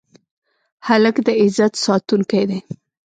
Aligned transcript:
هلک 0.87 1.15
د 1.25 1.27
عزت 1.41 1.73
ساتونکی 1.85 2.43
دی. 2.49 2.59